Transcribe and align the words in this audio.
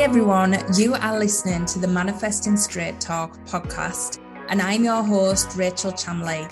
everyone. 0.00 0.56
You 0.78 0.94
are 0.94 1.18
listening 1.18 1.66
to 1.66 1.78
the 1.78 1.86
Manifesting 1.86 2.56
Straight 2.56 2.98
Talk 3.02 3.36
podcast, 3.44 4.18
and 4.48 4.62
I'm 4.62 4.82
your 4.82 5.02
host, 5.02 5.58
Rachel 5.58 5.92
Chamley. 5.92 6.50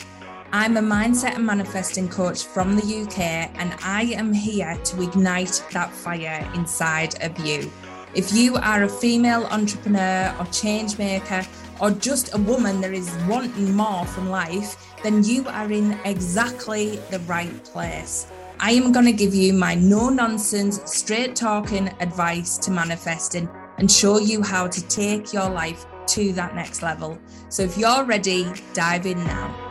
I'm 0.52 0.76
a 0.76 0.82
mindset 0.82 1.36
and 1.36 1.46
manifesting 1.46 2.10
coach 2.10 2.44
from 2.44 2.76
the 2.76 2.82
UK, 2.82 3.18
and 3.58 3.74
I 3.82 4.02
am 4.14 4.34
here 4.34 4.76
to 4.76 5.02
ignite 5.02 5.64
that 5.72 5.90
fire 5.90 6.46
inside 6.56 7.24
of 7.24 7.38
you. 7.38 7.72
If 8.12 8.34
you 8.34 8.56
are 8.56 8.82
a 8.82 8.88
female 8.88 9.46
entrepreneur 9.46 10.36
or 10.38 10.44
change 10.52 10.98
maker, 10.98 11.42
or 11.80 11.90
just 11.92 12.34
a 12.34 12.38
woman 12.38 12.82
that 12.82 12.92
is 12.92 13.10
wanting 13.26 13.74
more 13.74 14.04
from 14.04 14.28
life, 14.28 14.94
then 15.02 15.24
you 15.24 15.48
are 15.48 15.72
in 15.72 15.98
exactly 16.04 16.96
the 17.10 17.20
right 17.20 17.64
place. 17.64 18.26
I 18.60 18.72
am 18.72 18.90
going 18.90 19.04
to 19.04 19.12
give 19.12 19.34
you 19.34 19.52
my 19.52 19.76
no 19.76 20.08
nonsense, 20.08 20.80
straight 20.84 21.36
talking 21.36 21.88
advice 22.00 22.58
to 22.58 22.72
manifesting 22.72 23.48
and 23.78 23.88
show 23.88 24.18
you 24.18 24.42
how 24.42 24.66
to 24.66 24.88
take 24.88 25.32
your 25.32 25.48
life 25.48 25.86
to 26.08 26.32
that 26.32 26.56
next 26.56 26.82
level. 26.82 27.18
So 27.50 27.62
if 27.62 27.78
you're 27.78 28.04
ready, 28.04 28.52
dive 28.74 29.06
in 29.06 29.18
now. 29.24 29.67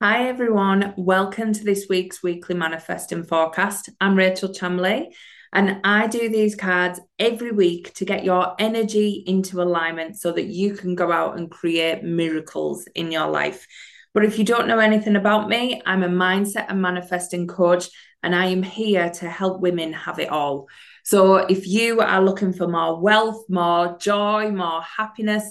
Hi, 0.00 0.28
everyone. 0.28 0.94
Welcome 0.96 1.52
to 1.52 1.64
this 1.64 1.86
week's 1.90 2.22
weekly 2.22 2.54
manifesting 2.54 3.24
forecast. 3.24 3.90
I'm 4.00 4.14
Rachel 4.14 4.50
Chamley, 4.50 5.08
and 5.52 5.80
I 5.82 6.06
do 6.06 6.28
these 6.28 6.54
cards 6.54 7.00
every 7.18 7.50
week 7.50 7.92
to 7.94 8.04
get 8.04 8.22
your 8.22 8.54
energy 8.60 9.24
into 9.26 9.60
alignment 9.60 10.16
so 10.16 10.30
that 10.30 10.44
you 10.44 10.74
can 10.74 10.94
go 10.94 11.10
out 11.10 11.36
and 11.36 11.50
create 11.50 12.04
miracles 12.04 12.86
in 12.94 13.10
your 13.10 13.26
life. 13.26 13.66
But 14.14 14.24
if 14.24 14.38
you 14.38 14.44
don't 14.44 14.68
know 14.68 14.78
anything 14.78 15.16
about 15.16 15.48
me, 15.48 15.82
I'm 15.84 16.04
a 16.04 16.08
mindset 16.08 16.66
and 16.68 16.80
manifesting 16.80 17.48
coach, 17.48 17.88
and 18.22 18.36
I 18.36 18.46
am 18.46 18.62
here 18.62 19.10
to 19.10 19.28
help 19.28 19.60
women 19.60 19.92
have 19.94 20.20
it 20.20 20.28
all. 20.28 20.68
So 21.02 21.38
if 21.38 21.66
you 21.66 22.02
are 22.02 22.22
looking 22.22 22.52
for 22.52 22.68
more 22.68 23.00
wealth, 23.00 23.46
more 23.48 23.98
joy, 24.00 24.52
more 24.52 24.80
happiness, 24.80 25.50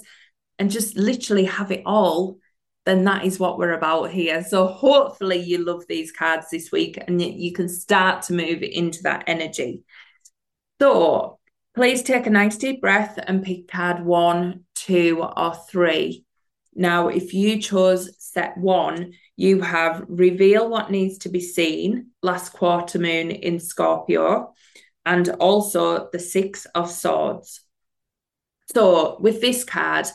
and 0.58 0.70
just 0.70 0.96
literally 0.96 1.44
have 1.44 1.70
it 1.70 1.82
all, 1.84 2.38
then 2.88 3.04
that 3.04 3.26
is 3.26 3.38
what 3.38 3.58
we're 3.58 3.74
about 3.74 4.10
here. 4.10 4.42
So 4.42 4.66
hopefully 4.66 5.36
you 5.36 5.58
love 5.58 5.84
these 5.86 6.10
cards 6.10 6.46
this 6.50 6.72
week 6.72 6.98
and 7.06 7.20
you 7.20 7.52
can 7.52 7.68
start 7.68 8.22
to 8.22 8.32
move 8.32 8.62
into 8.62 9.02
that 9.02 9.24
energy. 9.26 9.84
So 10.80 11.38
please 11.74 12.02
take 12.02 12.26
a 12.26 12.30
nice 12.30 12.56
deep 12.56 12.80
breath 12.80 13.18
and 13.22 13.42
pick 13.44 13.68
card 13.68 14.02
one, 14.02 14.64
two, 14.74 15.22
or 15.22 15.54
three. 15.70 16.24
Now, 16.74 17.08
if 17.08 17.34
you 17.34 17.60
chose 17.60 18.10
set 18.18 18.56
one, 18.56 19.12
you 19.36 19.60
have 19.60 20.06
reveal 20.08 20.70
what 20.70 20.90
needs 20.90 21.18
to 21.18 21.28
be 21.28 21.40
seen, 21.40 22.12
last 22.22 22.54
quarter 22.54 22.98
moon 22.98 23.30
in 23.30 23.60
Scorpio, 23.60 24.54
and 25.04 25.28
also 25.28 26.08
the 26.10 26.18
Six 26.18 26.66
of 26.74 26.90
Swords. 26.90 27.60
So, 28.74 29.18
with 29.20 29.40
this 29.40 29.64
card, 29.64 30.06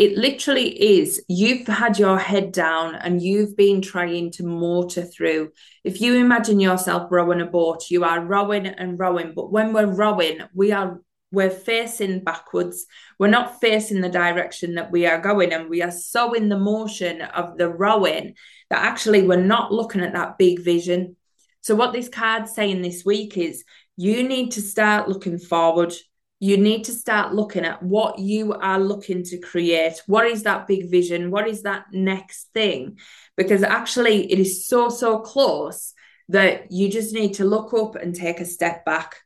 it 0.00 0.16
literally 0.16 0.98
is. 0.98 1.22
You've 1.28 1.66
had 1.66 1.98
your 1.98 2.18
head 2.18 2.52
down 2.52 2.94
and 2.94 3.20
you've 3.20 3.54
been 3.54 3.82
trying 3.82 4.30
to 4.32 4.46
motor 4.46 5.02
through. 5.02 5.50
If 5.84 6.00
you 6.00 6.14
imagine 6.14 6.58
yourself 6.58 7.12
rowing 7.12 7.42
a 7.42 7.44
boat 7.44 7.90
you 7.90 8.02
are 8.04 8.24
rowing 8.24 8.66
and 8.66 8.98
rowing. 8.98 9.34
But 9.34 9.52
when 9.52 9.74
we're 9.74 9.94
rowing 9.94 10.40
we 10.54 10.72
are 10.72 11.02
we're 11.32 11.50
facing 11.50 12.24
backwards. 12.24 12.86
We're 13.18 13.28
not 13.28 13.60
facing 13.60 14.00
the 14.00 14.08
direction 14.08 14.76
that 14.76 14.90
we 14.90 15.06
are 15.06 15.20
going 15.20 15.52
and 15.52 15.68
we 15.68 15.82
are 15.82 15.90
so 15.90 16.32
in 16.32 16.48
the 16.48 16.58
motion 16.58 17.20
of 17.20 17.58
the 17.58 17.68
rowing 17.68 18.36
that 18.70 18.82
actually 18.82 19.26
we're 19.26 19.36
not 19.36 19.70
looking 19.70 20.00
at 20.00 20.14
that 20.14 20.38
big 20.38 20.60
vision. 20.60 21.16
So 21.60 21.74
what 21.74 21.92
this 21.92 22.08
card's 22.08 22.54
saying 22.54 22.80
this 22.80 23.04
week 23.04 23.36
is 23.36 23.64
you 23.98 24.26
need 24.26 24.52
to 24.52 24.62
start 24.62 25.10
looking 25.10 25.38
forward 25.38 25.92
you 26.40 26.56
need 26.56 26.84
to 26.84 26.92
start 26.92 27.34
looking 27.34 27.66
at 27.66 27.82
what 27.82 28.18
you 28.18 28.54
are 28.54 28.80
looking 28.80 29.22
to 29.24 29.38
create. 29.38 30.00
What 30.06 30.26
is 30.26 30.44
that 30.44 30.66
big 30.66 30.90
vision? 30.90 31.30
What 31.30 31.46
is 31.46 31.62
that 31.62 31.84
next 31.92 32.48
thing? 32.54 32.98
Because 33.36 33.62
actually, 33.62 34.32
it 34.32 34.38
is 34.38 34.66
so, 34.66 34.88
so 34.88 35.18
close 35.18 35.92
that 36.30 36.72
you 36.72 36.88
just 36.90 37.12
need 37.12 37.34
to 37.34 37.44
look 37.44 37.74
up 37.74 37.94
and 37.94 38.14
take 38.14 38.40
a 38.40 38.46
step 38.46 38.86
back. 38.86 39.16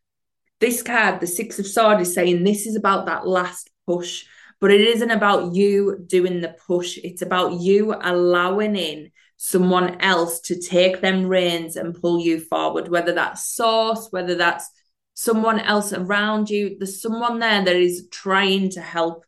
This 0.58 0.82
card, 0.82 1.20
the 1.20 1.28
Six 1.28 1.60
of 1.60 1.68
Swords, 1.68 2.08
is 2.08 2.14
saying 2.14 2.42
this 2.42 2.66
is 2.66 2.74
about 2.74 3.06
that 3.06 3.28
last 3.28 3.70
push, 3.86 4.24
but 4.60 4.72
it 4.72 4.80
isn't 4.80 5.10
about 5.10 5.54
you 5.54 6.04
doing 6.04 6.40
the 6.40 6.56
push. 6.66 6.98
It's 6.98 7.22
about 7.22 7.60
you 7.60 7.94
allowing 8.00 8.74
in 8.74 9.12
someone 9.36 10.00
else 10.00 10.40
to 10.40 10.60
take 10.60 11.00
them 11.00 11.26
reins 11.26 11.76
and 11.76 11.94
pull 11.94 12.18
you 12.18 12.40
forward, 12.40 12.88
whether 12.88 13.12
that's 13.12 13.54
source, 13.54 14.08
whether 14.10 14.34
that's 14.34 14.68
someone 15.14 15.60
else 15.60 15.92
around 15.92 16.50
you. 16.50 16.76
There's 16.78 17.00
someone 17.00 17.38
there 17.38 17.64
that 17.64 17.76
is 17.76 18.08
trying 18.10 18.70
to 18.70 18.80
help. 18.80 19.24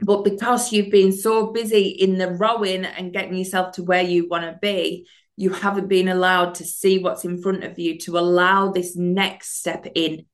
But 0.00 0.24
because 0.24 0.72
you've 0.72 0.90
been 0.90 1.12
so 1.12 1.52
busy 1.52 1.88
in 1.88 2.18
the 2.18 2.30
rowing 2.30 2.84
and 2.84 3.12
getting 3.12 3.34
yourself 3.34 3.72
to 3.72 3.82
where 3.82 4.02
you 4.02 4.28
want 4.28 4.44
to 4.44 4.58
be, 4.60 5.06
you 5.36 5.50
haven't 5.50 5.88
been 5.88 6.08
allowed 6.08 6.54
to 6.56 6.64
see 6.64 6.98
what's 6.98 7.24
in 7.24 7.42
front 7.42 7.64
of 7.64 7.78
you 7.78 7.98
to 8.00 8.18
allow 8.18 8.70
this 8.70 8.96
next 8.96 9.58
step 9.58 9.86
in. 9.94 10.26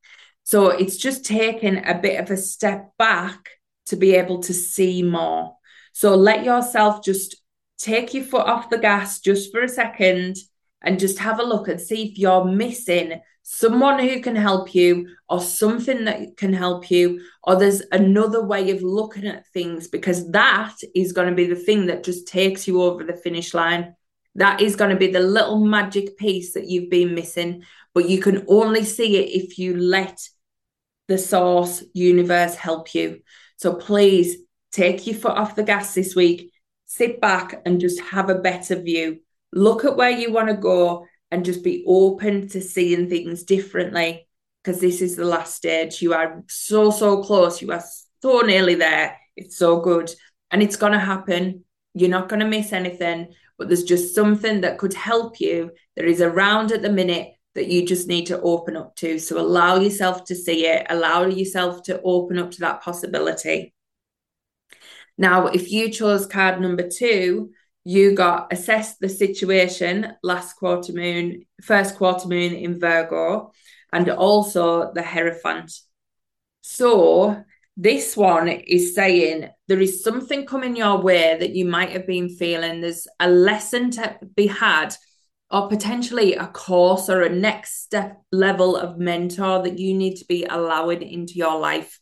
So 0.44 0.68
it's 0.68 0.96
just 0.96 1.24
taking 1.24 1.84
a 1.84 1.98
bit 1.98 2.20
of 2.20 2.30
a 2.30 2.36
step 2.36 2.92
back 2.98 3.48
to 3.86 3.96
be 3.96 4.14
able 4.14 4.40
to 4.42 4.54
see 4.54 5.02
more. 5.02 5.56
So 5.92 6.14
let 6.14 6.44
yourself 6.44 7.04
just 7.04 7.36
take 7.78 8.14
your 8.14 8.24
foot 8.24 8.46
off 8.46 8.70
the 8.70 8.78
gas 8.78 9.20
just 9.20 9.52
for 9.52 9.62
a 9.62 9.68
second 9.68 10.36
and 10.80 10.98
just 10.98 11.18
have 11.18 11.40
a 11.40 11.44
look 11.44 11.68
and 11.68 11.80
see 11.80 12.10
if 12.10 12.18
you're 12.18 12.44
missing 12.44 13.20
someone 13.42 13.98
who 13.98 14.20
can 14.20 14.36
help 14.36 14.74
you 14.74 15.08
or 15.28 15.40
something 15.40 16.04
that 16.04 16.36
can 16.36 16.52
help 16.52 16.90
you 16.90 17.20
or 17.42 17.56
there's 17.56 17.82
another 17.92 18.44
way 18.44 18.70
of 18.70 18.82
looking 18.82 19.26
at 19.26 19.46
things 19.48 19.88
because 19.88 20.30
that 20.30 20.74
is 20.94 21.12
going 21.12 21.28
to 21.28 21.34
be 21.34 21.46
the 21.46 21.56
thing 21.56 21.86
that 21.86 22.04
just 22.04 22.26
takes 22.26 22.68
you 22.68 22.82
over 22.82 23.02
the 23.02 23.14
finish 23.14 23.52
line. 23.52 23.94
That 24.36 24.60
is 24.60 24.76
going 24.76 24.90
to 24.90 24.96
be 24.96 25.10
the 25.10 25.20
little 25.20 25.64
magic 25.64 26.16
piece 26.16 26.54
that 26.54 26.68
you've 26.68 26.90
been 26.90 27.14
missing 27.14 27.64
but 27.94 28.08
you 28.08 28.20
can 28.20 28.44
only 28.48 28.84
see 28.84 29.16
it 29.16 29.44
if 29.44 29.58
you 29.58 29.76
let 29.76 30.18
the 31.08 31.18
source 31.18 31.84
universe 31.92 32.54
help 32.54 32.94
you. 32.94 33.20
So 33.56 33.74
please 33.74 34.36
take 34.70 35.06
your 35.06 35.16
foot 35.16 35.36
off 35.36 35.56
the 35.56 35.62
gas 35.62 35.94
this 35.94 36.14
week 36.14 36.52
sit 36.92 37.22
back 37.22 37.62
and 37.64 37.80
just 37.80 37.98
have 38.00 38.28
a 38.28 38.34
better 38.34 38.76
view. 38.76 39.20
Look 39.50 39.86
at 39.86 39.96
where 39.96 40.10
you 40.10 40.30
want 40.30 40.48
to 40.48 40.54
go 40.54 41.06
and 41.32 41.46
just 41.46 41.64
be 41.64 41.82
open 41.86 42.46
to 42.46 42.60
seeing 42.60 43.08
things 43.08 43.42
differently 43.42 44.28
because 44.62 44.82
this 44.82 45.00
is 45.00 45.16
the 45.16 45.24
last 45.24 45.54
stage. 45.54 46.02
You 46.02 46.12
are 46.12 46.44
so, 46.46 46.90
so 46.90 47.22
close. 47.22 47.62
You 47.62 47.72
are 47.72 47.82
so 48.20 48.40
nearly 48.42 48.74
there. 48.74 49.16
It's 49.34 49.56
so 49.56 49.80
good. 49.80 50.14
And 50.50 50.62
it's 50.62 50.76
going 50.76 50.92
to 50.92 50.98
happen. 50.98 51.64
You're 51.94 52.10
not 52.10 52.28
going 52.28 52.40
to 52.40 52.46
miss 52.46 52.74
anything, 52.74 53.32
but 53.56 53.68
there's 53.68 53.82
just 53.82 54.14
something 54.14 54.60
that 54.60 54.76
could 54.76 54.92
help 54.92 55.40
you 55.40 55.70
that 55.96 56.04
is 56.04 56.20
around 56.20 56.70
at 56.70 56.82
the 56.82 56.92
minute 56.92 57.32
that 57.54 57.68
you 57.68 57.86
just 57.86 58.08
need 58.08 58.26
to 58.26 58.40
open 58.42 58.76
up 58.76 58.94
to. 58.96 59.18
So 59.18 59.40
allow 59.40 59.76
yourself 59.76 60.24
to 60.24 60.34
see 60.34 60.66
it, 60.66 60.86
allow 60.90 61.24
yourself 61.24 61.82
to 61.84 61.98
open 62.02 62.38
up 62.38 62.50
to 62.52 62.60
that 62.60 62.82
possibility. 62.82 63.72
Now, 65.16 65.46
if 65.46 65.72
you 65.72 65.90
chose 65.90 66.26
card 66.26 66.60
number 66.60 66.88
two, 66.90 67.52
you 67.84 68.14
got 68.14 68.52
assessed 68.52 69.00
the 69.00 69.08
situation 69.08 70.14
last 70.22 70.54
quarter 70.54 70.92
moon, 70.92 71.44
first 71.62 71.96
quarter 71.96 72.28
moon 72.28 72.52
in 72.52 72.78
Virgo, 72.78 73.52
and 73.92 74.08
also 74.08 74.92
the 74.92 75.02
Hierophant. 75.02 75.72
So 76.62 77.44
this 77.76 78.16
one 78.16 78.48
is 78.48 78.94
saying 78.94 79.48
there 79.66 79.80
is 79.80 80.04
something 80.04 80.46
coming 80.46 80.76
your 80.76 80.98
way 81.00 81.36
that 81.38 81.54
you 81.54 81.64
might 81.64 81.90
have 81.90 82.06
been 82.06 82.28
feeling. 82.28 82.80
There's 82.80 83.08
a 83.18 83.28
lesson 83.28 83.90
to 83.92 84.18
be 84.36 84.46
had, 84.46 84.94
or 85.50 85.68
potentially 85.68 86.34
a 86.34 86.46
course 86.46 87.10
or 87.10 87.22
a 87.22 87.28
next 87.28 87.82
step 87.82 88.22
level 88.30 88.76
of 88.76 88.98
mentor 88.98 89.62
that 89.62 89.78
you 89.78 89.94
need 89.94 90.16
to 90.16 90.24
be 90.26 90.44
allowing 90.44 91.02
into 91.02 91.34
your 91.34 91.58
life 91.58 91.98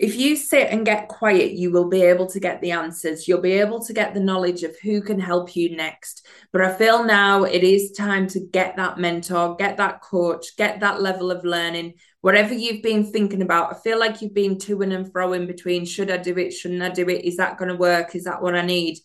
if 0.00 0.16
you 0.16 0.34
sit 0.34 0.68
and 0.70 0.86
get 0.86 1.08
quiet, 1.08 1.52
you 1.52 1.70
will 1.70 1.90
be 1.90 2.00
able 2.00 2.26
to 2.28 2.40
get 2.40 2.62
the 2.62 2.70
answers. 2.70 3.28
You'll 3.28 3.42
be 3.42 3.52
able 3.52 3.84
to 3.84 3.92
get 3.92 4.14
the 4.14 4.20
knowledge 4.20 4.62
of 4.62 4.74
who 4.82 5.02
can 5.02 5.20
help 5.20 5.54
you 5.54 5.76
next. 5.76 6.26
But 6.52 6.62
I 6.62 6.72
feel 6.72 7.04
now 7.04 7.44
it 7.44 7.62
is 7.62 7.92
time 7.92 8.26
to 8.28 8.40
get 8.40 8.76
that 8.76 8.96
mentor, 8.96 9.56
get 9.56 9.76
that 9.76 10.00
coach, 10.00 10.56
get 10.56 10.80
that 10.80 11.02
level 11.02 11.30
of 11.30 11.44
learning. 11.44 11.94
Whatever 12.22 12.54
you've 12.54 12.82
been 12.82 13.12
thinking 13.12 13.42
about, 13.42 13.74
I 13.74 13.78
feel 13.78 13.98
like 14.00 14.22
you've 14.22 14.32
been 14.32 14.58
to 14.60 14.80
and 14.80 15.12
fro 15.12 15.34
in 15.34 15.46
between 15.46 15.84
should 15.84 16.10
I 16.10 16.16
do 16.16 16.38
it? 16.38 16.52
Shouldn't 16.52 16.82
I 16.82 16.88
do 16.88 17.06
it? 17.10 17.26
Is 17.26 17.36
that 17.36 17.58
going 17.58 17.70
to 17.70 17.76
work? 17.76 18.14
Is 18.14 18.24
that 18.24 18.40
what 18.40 18.56
I 18.56 18.62
need? 18.62 19.00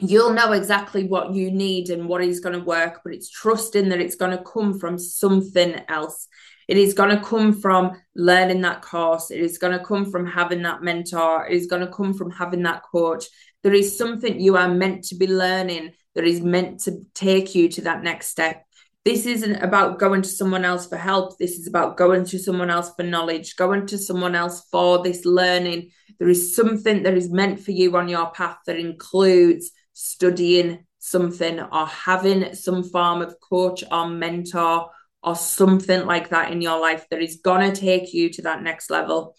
you'll 0.00 0.32
know 0.32 0.52
exactly 0.52 1.06
what 1.06 1.32
you 1.32 1.52
need 1.52 1.88
and 1.88 2.08
what 2.08 2.20
is 2.20 2.40
going 2.40 2.58
to 2.58 2.64
work, 2.64 3.00
but 3.04 3.14
it's 3.14 3.30
trusting 3.30 3.88
that 3.90 4.00
it's 4.00 4.16
going 4.16 4.36
to 4.36 4.42
come 4.42 4.78
from 4.78 4.98
something 4.98 5.80
else. 5.88 6.26
It 6.68 6.76
is 6.76 6.94
going 6.94 7.16
to 7.16 7.22
come 7.22 7.52
from 7.52 7.92
learning 8.14 8.62
that 8.62 8.82
course. 8.82 9.30
It 9.30 9.40
is 9.40 9.58
going 9.58 9.76
to 9.78 9.84
come 9.84 10.10
from 10.10 10.26
having 10.26 10.62
that 10.62 10.82
mentor. 10.82 11.46
It 11.46 11.54
is 11.54 11.66
going 11.66 11.82
to 11.82 11.92
come 11.92 12.14
from 12.14 12.30
having 12.30 12.62
that 12.62 12.82
coach. 12.82 13.26
There 13.62 13.74
is 13.74 13.96
something 13.96 14.40
you 14.40 14.56
are 14.56 14.68
meant 14.68 15.04
to 15.04 15.14
be 15.14 15.26
learning 15.26 15.92
that 16.14 16.24
is 16.24 16.40
meant 16.40 16.80
to 16.80 17.04
take 17.14 17.54
you 17.54 17.68
to 17.70 17.82
that 17.82 18.02
next 18.02 18.28
step. 18.28 18.64
This 19.04 19.26
isn't 19.26 19.56
about 19.56 19.98
going 19.98 20.22
to 20.22 20.28
someone 20.28 20.64
else 20.64 20.86
for 20.86 20.96
help. 20.96 21.36
This 21.38 21.58
is 21.58 21.66
about 21.66 21.98
going 21.98 22.24
to 22.26 22.38
someone 22.38 22.70
else 22.70 22.90
for 22.94 23.02
knowledge, 23.02 23.56
going 23.56 23.86
to 23.88 23.98
someone 23.98 24.34
else 24.34 24.66
for 24.70 25.02
this 25.02 25.26
learning. 25.26 25.90
There 26.18 26.28
is 26.28 26.56
something 26.56 27.02
that 27.02 27.14
is 27.14 27.30
meant 27.30 27.60
for 27.60 27.72
you 27.72 27.94
on 27.96 28.08
your 28.08 28.30
path 28.30 28.58
that 28.66 28.78
includes 28.78 29.72
studying 29.92 30.86
something 30.98 31.60
or 31.60 31.86
having 31.86 32.54
some 32.54 32.82
form 32.82 33.20
of 33.20 33.36
coach 33.40 33.84
or 33.92 34.08
mentor 34.08 34.88
or 35.24 35.34
something 35.34 36.06
like 36.06 36.28
that 36.28 36.52
in 36.52 36.60
your 36.60 36.78
life 36.78 37.06
that 37.10 37.22
is 37.22 37.40
going 37.42 37.72
to 37.72 37.80
take 37.80 38.12
you 38.12 38.30
to 38.30 38.42
that 38.42 38.62
next 38.62 38.90
level. 38.90 39.34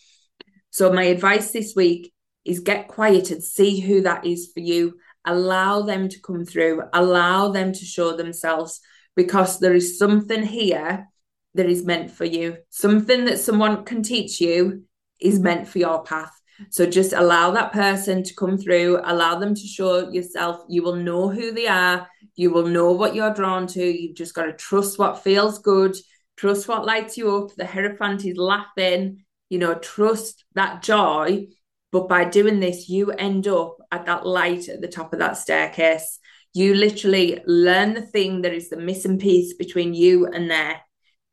So, 0.72 0.92
my 0.92 1.04
advice 1.04 1.52
this 1.52 1.74
week 1.76 2.12
is 2.44 2.60
get 2.60 2.88
quiet 2.88 3.32
and 3.32 3.44
see 3.44 3.80
who 3.80 4.02
that 4.02 4.26
is 4.26 4.52
for 4.54 4.60
you. 4.60 4.98
Allow 5.26 5.84
them 5.84 6.10
to 6.10 6.20
come 6.20 6.46
through, 6.46 6.84
allow 6.94 7.50
them 7.50 7.72
to 7.72 7.86
show 7.86 8.16
themselves 8.16 8.82
because 9.16 9.60
there 9.60 9.74
is 9.74 9.98
something 9.98 10.44
here 10.44 11.08
that 11.54 11.68
is 11.68 11.86
meant 11.86 12.12
for 12.12 12.26
you. 12.26 12.58
Something 12.70 13.26
that 13.26 13.40
someone 13.40 13.86
can 13.86 14.04
teach 14.04 14.42
you 14.42 14.84
is 15.20 15.40
meant 15.40 15.68
for 15.68 15.80
your 15.80 16.04
path. 16.04 16.34
So 16.70 16.86
just 16.86 17.14
allow 17.14 17.52
that 17.52 17.72
person 17.72 18.24
to 18.24 18.34
come 18.36 18.58
through, 18.58 19.02
allow 19.04 19.40
them 19.40 19.56
to 19.56 19.68
show 19.68 20.10
yourself. 20.10 20.62
You 20.70 20.84
will 20.84 20.96
know 20.96 21.30
who 21.30 21.52
they 21.52 21.68
are, 21.68 22.08
you 22.36 22.52
will 22.52 22.68
know 22.68 22.92
what 22.92 23.16
you're 23.16 23.34
drawn 23.34 23.68
to. 23.68 23.84
You've 23.84 24.16
just 24.16 24.34
got 24.34 24.46
to 24.46 24.54
trust 24.54 25.00
what 25.00 25.24
feels 25.24 25.60
good, 25.60 25.96
trust 26.38 26.68
what 26.68 26.86
lights 26.86 27.18
you 27.18 27.36
up. 27.36 27.56
The 27.56 27.66
Hierophant 27.66 28.26
is 28.26 28.38
laughing, 28.38 29.24
you 29.50 29.60
know, 29.60 29.76
trust 29.76 30.44
that 30.54 30.82
joy. 30.82 31.48
But 31.92 32.10
by 32.10 32.26
doing 32.26 32.60
this, 32.60 32.90
you 32.90 33.12
end 33.12 33.48
up 33.48 33.78
at 33.92 34.06
that 34.06 34.26
light 34.26 34.68
at 34.68 34.82
the 34.82 34.88
top 34.88 35.14
of 35.14 35.20
that 35.20 35.38
staircase. 35.38 36.20
You 36.54 36.74
literally 36.74 37.42
learn 37.46 37.94
the 37.94 38.02
thing 38.02 38.42
that 38.42 38.54
is 38.54 38.70
the 38.70 38.78
missing 38.78 39.20
piece 39.20 39.54
between 39.54 39.94
you 39.94 40.26
and 40.28 40.50
there. 40.50 40.82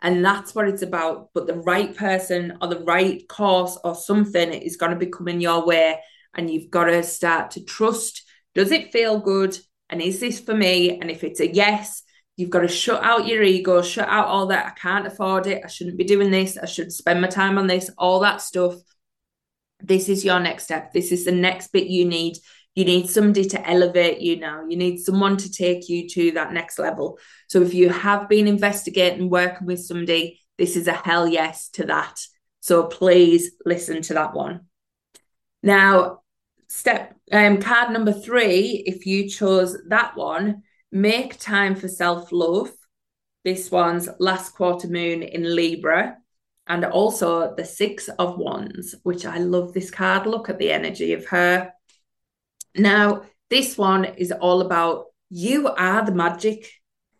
And 0.02 0.24
that's 0.24 0.54
what 0.54 0.68
it's 0.68 0.82
about. 0.82 1.30
But 1.32 1.46
the 1.46 1.54
right 1.54 1.96
person 1.96 2.58
or 2.60 2.68
the 2.68 2.84
right 2.84 3.26
course 3.28 3.78
or 3.84 3.94
something 3.94 4.52
is 4.52 4.76
going 4.76 4.92
to 4.92 4.98
be 4.98 5.06
coming 5.06 5.40
your 5.40 5.64
way. 5.64 6.00
And 6.34 6.50
you've 6.50 6.70
got 6.70 6.84
to 6.84 7.02
start 7.02 7.52
to 7.52 7.64
trust 7.64 8.22
does 8.54 8.70
it 8.70 8.92
feel 8.92 9.18
good? 9.18 9.58
And 9.88 10.00
is 10.00 10.20
this 10.20 10.40
for 10.40 10.54
me? 10.54 10.98
And 11.00 11.10
if 11.10 11.24
it's 11.24 11.40
a 11.40 11.52
yes, 11.52 12.02
you've 12.36 12.50
got 12.50 12.60
to 12.60 12.68
shut 12.68 13.02
out 13.02 13.26
your 13.26 13.42
ego, 13.42 13.82
shut 13.82 14.08
out 14.08 14.26
all 14.26 14.46
that. 14.46 14.66
I 14.66 14.70
can't 14.70 15.06
afford 15.06 15.46
it. 15.46 15.62
I 15.64 15.68
shouldn't 15.68 15.98
be 15.98 16.04
doing 16.04 16.30
this. 16.30 16.58
I 16.58 16.66
should 16.66 16.92
spend 16.92 17.20
my 17.20 17.28
time 17.28 17.58
on 17.58 17.66
this, 17.66 17.90
all 17.98 18.20
that 18.20 18.40
stuff. 18.40 18.74
This 19.80 20.08
is 20.08 20.24
your 20.24 20.38
next 20.38 20.64
step. 20.64 20.92
This 20.92 21.12
is 21.12 21.24
the 21.24 21.32
next 21.32 21.72
bit 21.72 21.86
you 21.88 22.04
need 22.04 22.36
you 22.74 22.84
need 22.84 23.10
somebody 23.10 23.44
to 23.48 23.68
elevate 23.68 24.20
you 24.20 24.36
now. 24.36 24.64
You 24.66 24.76
need 24.76 24.98
someone 24.98 25.36
to 25.38 25.50
take 25.50 25.88
you 25.88 26.08
to 26.10 26.32
that 26.32 26.52
next 26.52 26.78
level. 26.78 27.18
So 27.48 27.60
if 27.62 27.74
you 27.74 27.90
have 27.90 28.28
been 28.28 28.48
investigating, 28.48 29.28
working 29.28 29.66
with 29.66 29.84
somebody, 29.84 30.40
this 30.56 30.76
is 30.76 30.88
a 30.88 30.92
hell 30.92 31.28
yes 31.28 31.68
to 31.70 31.86
that. 31.86 32.18
So 32.60 32.84
please 32.84 33.52
listen 33.66 34.00
to 34.02 34.14
that 34.14 34.34
one. 34.34 34.66
Now, 35.62 36.20
step 36.68 37.14
um, 37.30 37.60
card 37.60 37.92
number 37.92 38.12
three, 38.12 38.82
if 38.86 39.04
you 39.04 39.28
chose 39.28 39.76
that 39.88 40.16
one, 40.16 40.62
make 40.90 41.38
time 41.38 41.74
for 41.74 41.88
self 41.88 42.32
love. 42.32 42.70
This 43.44 43.70
one's 43.70 44.08
last 44.18 44.54
quarter 44.54 44.88
moon 44.88 45.22
in 45.22 45.54
Libra. 45.54 46.16
And 46.68 46.84
also 46.84 47.54
the 47.56 47.64
Six 47.64 48.08
of 48.08 48.38
Wands, 48.38 48.94
which 49.02 49.26
I 49.26 49.38
love 49.38 49.72
this 49.72 49.90
card. 49.90 50.26
Look 50.26 50.48
at 50.48 50.58
the 50.58 50.70
energy 50.70 51.12
of 51.12 51.26
her. 51.26 51.72
Now, 52.76 53.22
this 53.50 53.76
one 53.76 54.04
is 54.04 54.32
all 54.32 54.60
about 54.60 55.06
you 55.30 55.68
are 55.68 56.04
the 56.04 56.12
magic. 56.12 56.68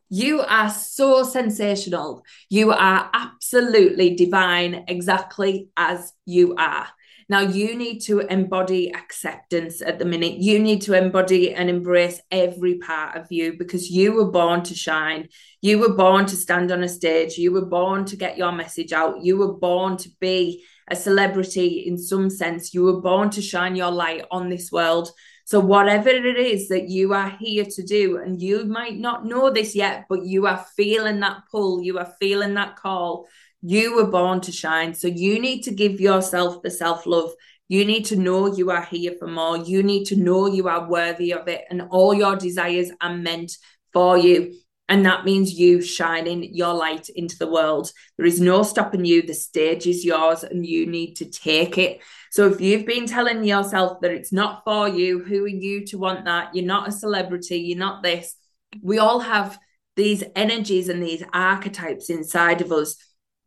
You 0.08 0.40
are 0.42 0.68
so 0.68 1.22
sensational. 1.22 2.24
You 2.50 2.72
are 2.72 3.10
absolutely 3.14 4.14
divine, 4.14 4.84
exactly 4.88 5.68
as 5.76 6.12
you 6.26 6.54
are. 6.56 6.86
Now, 7.28 7.40
you 7.40 7.74
need 7.76 8.00
to 8.00 8.20
embody 8.20 8.92
acceptance 8.94 9.80
at 9.80 9.98
the 9.98 10.04
minute. 10.04 10.34
You 10.34 10.58
need 10.58 10.82
to 10.82 10.92
embody 10.92 11.54
and 11.54 11.70
embrace 11.70 12.20
every 12.30 12.76
part 12.78 13.16
of 13.16 13.28
you 13.30 13.56
because 13.58 13.90
you 13.90 14.12
were 14.12 14.30
born 14.30 14.62
to 14.64 14.74
shine. 14.74 15.28
You 15.62 15.78
were 15.78 15.94
born 15.94 16.26
to 16.26 16.36
stand 16.36 16.70
on 16.70 16.82
a 16.82 16.88
stage. 16.88 17.38
You 17.38 17.52
were 17.52 17.64
born 17.64 18.04
to 18.06 18.16
get 18.16 18.36
your 18.36 18.52
message 18.52 18.92
out. 18.92 19.24
You 19.24 19.38
were 19.38 19.54
born 19.54 19.96
to 19.98 20.10
be 20.20 20.64
a 20.90 20.94
celebrity 20.96 21.84
in 21.86 21.96
some 21.96 22.28
sense. 22.28 22.74
You 22.74 22.82
were 22.84 23.00
born 23.00 23.30
to 23.30 23.40
shine 23.40 23.76
your 23.76 23.90
light 23.90 24.26
on 24.30 24.50
this 24.50 24.70
world. 24.70 25.10
So, 25.52 25.60
whatever 25.60 26.08
it 26.08 26.38
is 26.38 26.68
that 26.68 26.88
you 26.88 27.12
are 27.12 27.28
here 27.28 27.66
to 27.66 27.82
do, 27.82 28.16
and 28.16 28.40
you 28.40 28.64
might 28.64 28.96
not 28.96 29.26
know 29.26 29.50
this 29.50 29.76
yet, 29.76 30.06
but 30.08 30.24
you 30.24 30.46
are 30.46 30.64
feeling 30.78 31.20
that 31.20 31.42
pull, 31.50 31.82
you 31.82 31.98
are 31.98 32.10
feeling 32.18 32.54
that 32.54 32.76
call. 32.76 33.28
You 33.60 33.94
were 33.94 34.10
born 34.10 34.40
to 34.40 34.50
shine. 34.50 34.94
So, 34.94 35.08
you 35.08 35.38
need 35.38 35.60
to 35.64 35.70
give 35.70 36.00
yourself 36.00 36.62
the 36.62 36.70
self 36.70 37.04
love. 37.04 37.32
You 37.68 37.84
need 37.84 38.06
to 38.06 38.16
know 38.16 38.46
you 38.46 38.70
are 38.70 38.86
here 38.86 39.12
for 39.18 39.28
more. 39.28 39.58
You 39.58 39.82
need 39.82 40.06
to 40.06 40.16
know 40.16 40.46
you 40.46 40.68
are 40.68 40.88
worthy 40.88 41.34
of 41.34 41.46
it, 41.48 41.66
and 41.68 41.82
all 41.90 42.14
your 42.14 42.34
desires 42.34 42.90
are 43.02 43.14
meant 43.14 43.52
for 43.92 44.16
you. 44.16 44.54
And 44.88 45.06
that 45.06 45.24
means 45.24 45.54
you 45.54 45.80
shining 45.80 46.54
your 46.54 46.74
light 46.74 47.08
into 47.08 47.38
the 47.38 47.50
world. 47.50 47.90
There 48.16 48.26
is 48.26 48.40
no 48.40 48.62
stopping 48.62 49.04
you. 49.04 49.22
The 49.22 49.34
stage 49.34 49.86
is 49.86 50.04
yours 50.04 50.44
and 50.44 50.66
you 50.66 50.86
need 50.86 51.14
to 51.16 51.30
take 51.30 51.78
it. 51.78 52.00
So 52.30 52.48
if 52.48 52.60
you've 52.60 52.86
been 52.86 53.06
telling 53.06 53.44
yourself 53.44 54.00
that 54.02 54.10
it's 54.10 54.32
not 54.32 54.62
for 54.64 54.88
you, 54.88 55.22
who 55.22 55.44
are 55.44 55.48
you 55.48 55.86
to 55.86 55.98
want 55.98 56.24
that? 56.26 56.54
You're 56.54 56.66
not 56.66 56.88
a 56.88 56.92
celebrity, 56.92 57.58
you're 57.58 57.78
not 57.78 58.02
this. 58.02 58.34
We 58.82 58.98
all 58.98 59.20
have 59.20 59.58
these 59.96 60.24
energies 60.34 60.88
and 60.88 61.02
these 61.02 61.22
archetypes 61.32 62.10
inside 62.10 62.60
of 62.60 62.72
us. 62.72 62.96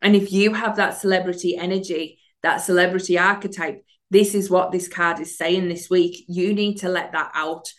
And 0.02 0.16
if 0.16 0.32
you 0.32 0.54
have 0.54 0.76
that 0.78 0.98
celebrity 1.00 1.58
energy, 1.58 2.20
that 2.44 2.58
celebrity 2.58 3.18
archetype, 3.18 3.84
this 4.12 4.36
is 4.36 4.50
what 4.50 4.72
this 4.72 4.88
card 4.88 5.20
is 5.20 5.38
saying 5.38 5.68
this 5.68 5.90
week. 5.90 6.24
You 6.28 6.54
need 6.54 6.76
to 6.78 6.90
let 6.90 7.12
that 7.14 7.32
out 7.34 7.72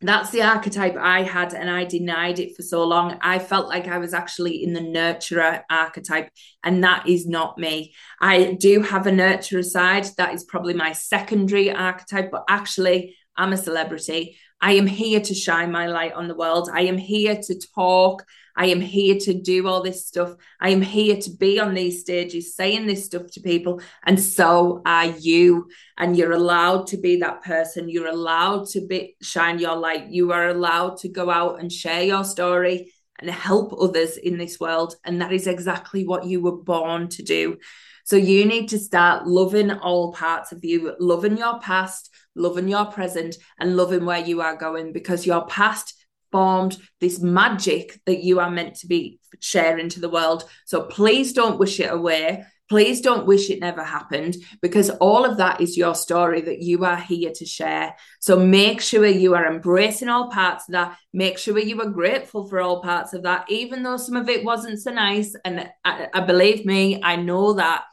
that's 0.00 0.30
the 0.30 0.42
archetype 0.42 0.96
I 0.98 1.22
had, 1.22 1.54
and 1.54 1.70
I 1.70 1.84
denied 1.84 2.38
it 2.38 2.54
for 2.54 2.62
so 2.62 2.84
long. 2.84 3.18
I 3.22 3.38
felt 3.38 3.68
like 3.68 3.88
I 3.88 3.98
was 3.98 4.12
actually 4.12 4.62
in 4.62 4.72
the 4.74 4.80
nurturer 4.80 5.62
archetype, 5.70 6.30
and 6.62 6.84
that 6.84 7.08
is 7.08 7.26
not 7.26 7.56
me. 7.56 7.94
I 8.20 8.52
do 8.52 8.82
have 8.82 9.06
a 9.06 9.10
nurturer 9.10 9.64
side, 9.64 10.06
that 10.18 10.34
is 10.34 10.44
probably 10.44 10.74
my 10.74 10.92
secondary 10.92 11.70
archetype, 11.70 12.30
but 12.30 12.44
actually, 12.48 13.16
I'm 13.36 13.52
a 13.52 13.56
celebrity. 13.56 14.38
I 14.60 14.72
am 14.72 14.86
here 14.86 15.20
to 15.20 15.34
shine 15.34 15.70
my 15.70 15.86
light 15.86 16.12
on 16.12 16.28
the 16.28 16.34
world. 16.34 16.70
I 16.72 16.82
am 16.82 16.98
here 16.98 17.38
to 17.40 17.60
talk. 17.74 18.24
I 18.56 18.66
am 18.66 18.80
here 18.80 19.16
to 19.20 19.34
do 19.34 19.68
all 19.68 19.82
this 19.82 20.06
stuff. 20.06 20.34
I 20.60 20.70
am 20.70 20.80
here 20.80 21.16
to 21.16 21.30
be 21.30 21.60
on 21.60 21.74
these 21.74 22.00
stages 22.00 22.56
saying 22.56 22.86
this 22.86 23.04
stuff 23.04 23.30
to 23.32 23.40
people. 23.40 23.82
And 24.04 24.18
so 24.18 24.80
are 24.86 25.06
you. 25.06 25.68
And 25.98 26.16
you're 26.16 26.32
allowed 26.32 26.86
to 26.88 26.96
be 26.96 27.16
that 27.20 27.42
person. 27.42 27.90
You're 27.90 28.08
allowed 28.08 28.68
to 28.68 28.80
be 28.80 29.16
shine 29.20 29.58
your 29.58 29.76
light. 29.76 30.08
You 30.08 30.32
are 30.32 30.48
allowed 30.48 30.98
to 30.98 31.08
go 31.08 31.28
out 31.28 31.60
and 31.60 31.70
share 31.70 32.02
your 32.02 32.24
story 32.24 32.92
and 33.18 33.30
help 33.30 33.74
others 33.78 34.16
in 34.16 34.38
this 34.38 34.60
world. 34.60 34.94
And 35.04 35.20
that 35.20 35.32
is 35.32 35.46
exactly 35.46 36.06
what 36.06 36.24
you 36.24 36.40
were 36.40 36.56
born 36.56 37.08
to 37.10 37.22
do. 37.22 37.58
So 38.04 38.16
you 38.16 38.44
need 38.44 38.68
to 38.68 38.78
start 38.78 39.26
loving 39.26 39.70
all 39.70 40.12
parts 40.12 40.52
of 40.52 40.64
you, 40.64 40.94
loving 41.00 41.36
your 41.36 41.58
past, 41.58 42.10
loving 42.34 42.68
your 42.68 42.84
present, 42.86 43.36
and 43.58 43.76
loving 43.76 44.04
where 44.04 44.24
you 44.24 44.42
are 44.42 44.56
going 44.56 44.92
because 44.92 45.26
your 45.26 45.44
past 45.46 45.94
formed 46.30 46.76
this 47.00 47.20
magic 47.20 48.00
that 48.06 48.22
you 48.22 48.40
are 48.40 48.50
meant 48.50 48.76
to 48.76 48.86
be 48.86 49.18
sharing 49.40 49.88
to 49.88 50.00
the 50.00 50.08
world. 50.08 50.44
So 50.66 50.82
please 50.82 51.32
don't 51.32 51.58
wish 51.58 51.80
it 51.80 51.92
away. 51.92 52.44
Please 52.68 53.00
don't 53.00 53.26
wish 53.26 53.48
it 53.48 53.60
never 53.60 53.84
happened 53.84 54.36
because 54.60 54.90
all 54.90 55.24
of 55.24 55.36
that 55.36 55.60
is 55.60 55.76
your 55.76 55.94
story 55.94 56.40
that 56.40 56.62
you 56.62 56.84
are 56.84 56.96
here 56.96 57.30
to 57.32 57.46
share. 57.46 57.94
So 58.20 58.36
make 58.38 58.80
sure 58.80 59.06
you 59.06 59.36
are 59.36 59.46
embracing 59.46 60.08
all 60.08 60.30
parts 60.30 60.68
of 60.68 60.72
that. 60.72 60.98
Make 61.12 61.38
sure 61.38 61.58
you 61.58 61.80
are 61.80 61.90
grateful 61.90 62.48
for 62.48 62.60
all 62.60 62.82
parts 62.82 63.12
of 63.12 63.22
that, 63.22 63.46
even 63.48 63.84
though 63.84 63.96
some 63.96 64.16
of 64.16 64.28
it 64.28 64.44
wasn't 64.44 64.80
so 64.80 64.92
nice. 64.92 65.36
And 65.44 65.70
I, 65.84 66.08
I 66.12 66.20
believe 66.20 66.66
me, 66.66 67.00
I 67.02 67.14
know 67.14 67.52
that. 67.52 67.84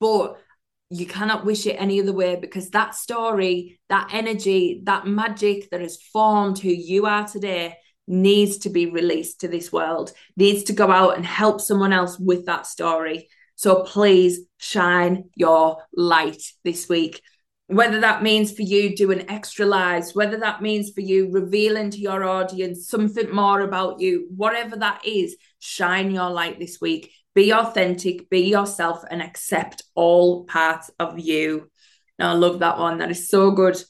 But 0.00 0.38
you 0.88 1.06
cannot 1.06 1.44
wish 1.44 1.66
it 1.66 1.74
any 1.74 2.00
other 2.00 2.12
way 2.12 2.36
because 2.36 2.70
that 2.70 2.94
story, 2.94 3.80
that 3.88 4.10
energy, 4.12 4.80
that 4.84 5.06
magic 5.06 5.68
that 5.70 5.80
has 5.80 6.00
formed 6.00 6.58
who 6.58 6.70
you 6.70 7.06
are 7.06 7.26
today 7.26 7.76
needs 8.06 8.58
to 8.58 8.70
be 8.70 8.86
released 8.86 9.40
to 9.40 9.48
this 9.48 9.72
world, 9.72 10.12
needs 10.36 10.64
to 10.64 10.72
go 10.72 10.90
out 10.90 11.16
and 11.16 11.26
help 11.26 11.60
someone 11.60 11.92
else 11.92 12.18
with 12.18 12.46
that 12.46 12.66
story. 12.66 13.28
So 13.56 13.82
please 13.82 14.40
shine 14.58 15.30
your 15.34 15.78
light 15.94 16.42
this 16.64 16.88
week. 16.88 17.20
whether 17.68 18.00
that 18.00 18.22
means 18.22 18.52
for 18.52 18.62
you 18.62 18.94
doing 18.94 19.28
extra 19.28 19.66
lives, 19.66 20.14
whether 20.14 20.36
that 20.36 20.62
means 20.62 20.92
for 20.92 21.00
you 21.00 21.32
revealing 21.32 21.90
to 21.90 21.98
your 21.98 22.22
audience 22.22 22.88
something 22.88 23.34
more 23.34 23.60
about 23.60 23.98
you, 23.98 24.28
whatever 24.36 24.76
that 24.76 25.04
is, 25.04 25.36
shine 25.58 26.12
your 26.12 26.30
light 26.30 26.60
this 26.60 26.80
week. 26.80 27.10
Be 27.34 27.52
authentic, 27.52 28.30
be 28.30 28.42
yourself, 28.42 29.02
and 29.10 29.20
accept 29.20 29.82
all 29.94 30.44
parts 30.44 30.90
of 31.00 31.18
you. 31.18 31.68
Now, 32.18 32.30
I 32.30 32.34
love 32.34 32.60
that 32.60 32.78
one. 32.78 32.98
That 32.98 33.10
is 33.10 33.28
so 33.28 33.50
good. 33.50 33.82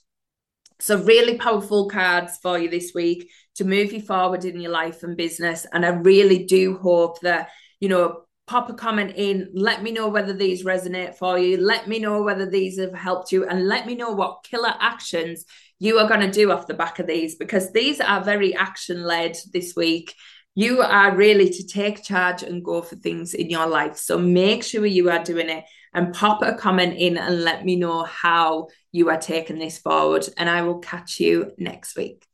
So, 0.81 1.03
really 1.03 1.37
powerful 1.39 1.89
cards 1.89 2.39
for 2.43 2.59
you 2.59 2.69
this 2.69 2.93
week 2.95 3.31
to 3.57 3.65
move 3.65 3.93
you 3.93 4.01
forward 4.01 4.45
in 4.45 4.61
your 4.61 4.73
life 4.73 5.03
and 5.03 5.17
business. 5.17 5.67
And 5.73 5.87
I 5.87 5.91
really 5.91 6.45
do 6.45 6.79
hope 6.79 7.21
that, 7.21 7.51
you 7.79 7.89
know, 7.89 8.23
pop 8.47 8.71
a 8.71 8.75
comment 8.75 9.13
in. 9.17 9.51
Let 9.53 9.83
me 9.83 9.91
know 9.91 10.09
whether 10.09 10.33
these 10.33 10.65
resonate 10.65 11.17
for 11.17 11.39
you. 11.39 11.57
Let 11.57 11.89
me 11.89 11.99
know 11.99 12.23
whether 12.23 12.49
these 12.49 12.79
have 12.79 12.95
helped 12.95 13.33
you. 13.33 13.47
And 13.47 13.67
let 13.67 13.87
me 13.87 13.95
know 13.95 14.13
what 14.13 14.45
killer 14.45 14.73
actions 14.79 15.45
you 15.79 15.99
are 15.99 16.09
going 16.09 16.21
to 16.21 16.31
do 16.31 16.51
off 16.51 16.67
the 16.67 16.75
back 16.75 16.99
of 16.99 17.07
these 17.07 17.35
because 17.35 17.73
these 17.73 18.01
are 18.01 18.23
very 18.23 18.55
action 18.55 19.03
led 19.03 19.37
this 19.53 19.75
week. 19.77 20.15
You 20.55 20.81
are 20.81 21.15
really 21.15 21.51
to 21.51 21.67
take 21.67 22.03
charge 22.03 22.43
and 22.43 22.65
go 22.65 22.81
for 22.81 22.97
things 22.97 23.35
in 23.35 23.51
your 23.51 23.67
life. 23.67 23.99
So 23.99 24.17
make 24.19 24.65
sure 24.65 24.87
you 24.87 25.11
are 25.11 25.23
doing 25.23 25.51
it 25.51 25.65
and 25.93 26.15
pop 26.15 26.43
a 26.43 26.55
comment 26.55 26.97
in 26.97 27.19
and 27.19 27.43
let 27.43 27.65
me 27.65 27.77
know 27.77 28.05
how 28.05 28.69
you 28.91 29.11
are 29.11 29.19
taking 29.19 29.59
this 29.59 29.79
forward. 29.79 30.27
And 30.39 30.49
I 30.49 30.63
will 30.63 30.79
catch 30.79 31.21
you 31.21 31.53
next 31.59 31.97
week. 31.97 32.27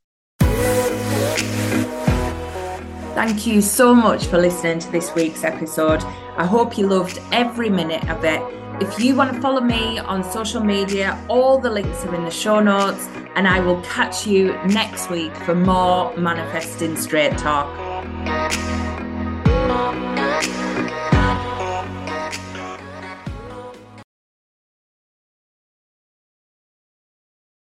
Thank 3.13 3.45
you 3.45 3.61
so 3.61 3.93
much 3.93 4.25
for 4.25 4.39
listening 4.39 4.79
to 4.79 4.91
this 4.91 5.13
week's 5.13 5.43
episode. 5.43 6.03
I 6.35 6.47
hope 6.47 6.79
you 6.79 6.87
loved 6.87 7.21
every 7.31 7.69
minute 7.69 8.09
of 8.09 8.25
it. 8.25 8.41
If 8.81 8.99
you 8.99 9.15
want 9.15 9.31
to 9.35 9.39
follow 9.39 9.61
me 9.61 9.99
on 9.99 10.23
social 10.23 10.63
media, 10.63 11.23
all 11.29 11.59
the 11.59 11.69
links 11.69 12.03
are 12.05 12.15
in 12.15 12.25
the 12.25 12.31
show 12.31 12.59
notes, 12.59 13.07
and 13.35 13.47
I 13.47 13.59
will 13.59 13.79
catch 13.81 14.25
you 14.25 14.53
next 14.65 15.11
week 15.11 15.35
for 15.37 15.53
more 15.53 16.17
Manifesting 16.17 16.97
Straight 16.97 17.37
Talk. 17.37 17.82